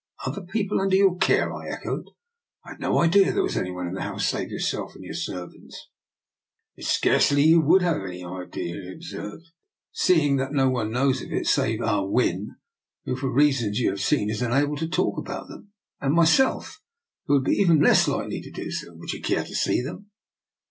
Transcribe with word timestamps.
"Other 0.25 0.41
people 0.41 0.81
under 0.81 0.95
your 0.95 1.15
care?" 1.19 1.53
I 1.53 1.67
echoed." 1.67 2.07
I 2.65 2.71
had 2.71 2.79
no 2.79 2.97
idea 3.03 3.31
there 3.31 3.43
was 3.43 3.55
any 3.55 3.69
one 3.69 3.85
in 3.85 3.93
the 3.93 4.01
house 4.01 4.27
save 4.27 4.49
yourself 4.49 4.95
and 4.95 5.03
your 5.03 5.13
servjants.*'" 5.13 5.77
It 6.75 6.85
is 6.85 6.87
scarcely 6.87 7.35
likely 7.41 7.49
you 7.51 7.61
would 7.61 7.81
haV;e 7.83 8.03
any 8.07 8.23
idea 8.23 8.77
of 8.79 8.81
it," 8.81 8.87
he 8.87 8.93
observed," 8.93 9.45
seeing 9.91 10.37
that 10.37 10.53
mo 10.53 10.71
one 10.71 10.87
DR. 10.91 10.93
NIKOLA'S 10.95 11.21
EXPERIMENT. 11.21 11.57
171 11.81 12.09
knows 12.09 12.09
of 12.09 12.09
it 12.09 12.09
save 12.09 12.09
Ah 12.09 12.09
Win, 12.09 12.55
who, 13.05 13.15
for 13.15 13.31
reasons 13.31 13.77
you 13.77 13.89
have 13.91 14.01
seen, 14.01 14.31
is 14.31 14.41
unable 14.41 14.75
to 14.77 14.87
talk 14.87 15.19
about 15.19 15.47
them, 15.49 15.69
and 15.99 16.15
myself, 16.15 16.81
who 17.27 17.35
would 17.35 17.43
be 17.43 17.57
even 17.57 17.79
less 17.79 18.07
likely 18.07 18.41
to 18.41 18.49
do 18.49 18.71
so. 18.71 18.95
Would 18.95 19.13
you 19.13 19.21
care 19.21 19.43
to 19.43 19.53
see 19.53 19.83
them? 19.83 20.07